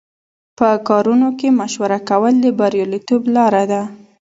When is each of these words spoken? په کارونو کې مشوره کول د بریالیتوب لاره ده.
په 0.57 0.69
کارونو 0.87 1.29
کې 1.39 1.47
مشوره 1.59 1.99
کول 2.09 2.33
د 2.41 2.45
بریالیتوب 2.59 3.21
لاره 3.35 3.63
ده. 3.71 3.81